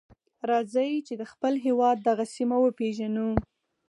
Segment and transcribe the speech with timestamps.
[0.49, 3.29] راځئ چې د خپل هېواد دغه سیمه وپیژنو.